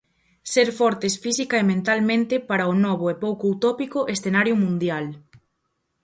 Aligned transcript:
Ser 0.53 0.67
fortes 0.79 1.13
física 1.23 1.55
e 1.59 1.63
mentalmente 1.71 2.35
para 2.49 2.71
o 2.73 2.75
novo, 2.85 3.05
e 3.13 3.15
pouco 3.25 3.43
utópico, 3.55 3.99
escenario 4.15 4.55
mundial. 4.63 5.05